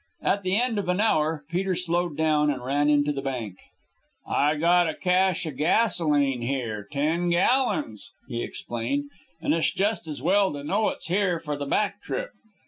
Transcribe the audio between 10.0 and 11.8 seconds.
as well to know it's here for the